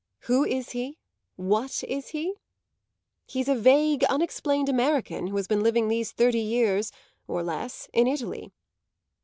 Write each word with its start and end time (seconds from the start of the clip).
Who 0.21 0.43
is 0.43 0.71
he, 0.71 0.97
what 1.35 1.83
is 1.83 2.07
he? 2.07 2.33
He's 3.27 3.47
a 3.47 3.53
vague, 3.53 4.03
unexplained 4.05 4.67
American 4.67 5.27
who 5.27 5.35
has 5.37 5.47
been 5.47 5.61
living 5.61 5.89
these 5.89 6.11
thirty 6.11 6.39
years, 6.41 6.91
or 7.27 7.43
less, 7.43 7.87
in 7.93 8.07
Italy. 8.07 8.51